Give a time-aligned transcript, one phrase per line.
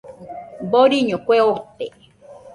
[0.71, 1.87] Doriño kue ote.